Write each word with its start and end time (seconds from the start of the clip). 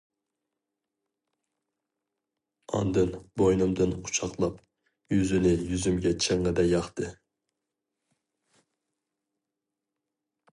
ئاندىن 2.77 3.11
بوينۇمدىن 3.41 3.93
قۇچاقلاپ 4.07 4.57
يۈزىنى 5.17 5.53
يۈزۈمگە 5.75 6.15
چىڭڭىدە 6.27 6.65
ياقتى. 6.69 7.11